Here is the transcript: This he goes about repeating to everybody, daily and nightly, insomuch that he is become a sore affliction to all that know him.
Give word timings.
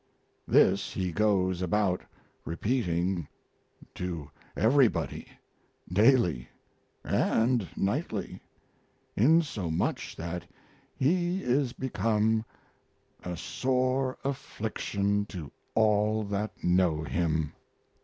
This 0.47 0.91
he 0.93 1.11
goes 1.11 1.61
about 1.61 2.01
repeating 2.43 3.27
to 3.93 4.31
everybody, 4.57 5.27
daily 5.93 6.49
and 7.03 7.69
nightly, 7.77 8.41
insomuch 9.15 10.15
that 10.15 10.47
he 10.95 11.43
is 11.43 11.73
become 11.73 12.43
a 13.23 13.37
sore 13.37 14.17
affliction 14.23 15.27
to 15.27 15.51
all 15.75 16.23
that 16.23 16.63
know 16.63 17.03
him. 17.03 17.53